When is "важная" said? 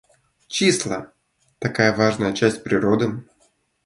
1.95-2.33